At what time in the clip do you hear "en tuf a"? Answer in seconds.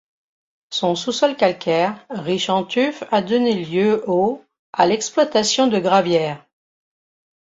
2.49-3.21